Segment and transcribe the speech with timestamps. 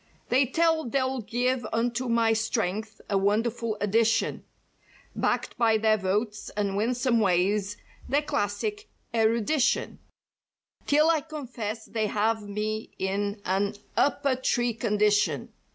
[0.29, 4.43] "They tell they'll give unto my strength a wonder¬ ful addition,
[5.15, 7.77] "Backed by their votes and winsome ways,
[8.09, 9.99] their classic erudition,"
[10.87, 15.53] 'Till I confess they have me in an 'up a tree' condi¬ tion.